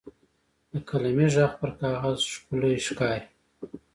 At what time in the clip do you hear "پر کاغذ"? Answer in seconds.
1.59-2.17